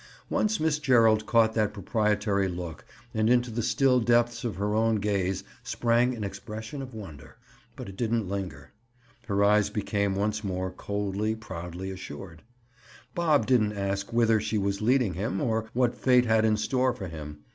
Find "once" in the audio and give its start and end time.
0.31-0.59, 10.15-10.43